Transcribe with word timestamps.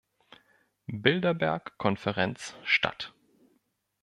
Bilderberg-Konferenz 0.87 2.55
statt. 2.63 3.13